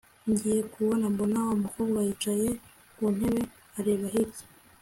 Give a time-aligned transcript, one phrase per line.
[0.29, 2.47] ngiye kubona mbona wamukobwa yicaye
[2.95, 3.41] kuntebe
[3.79, 4.43] areba hirya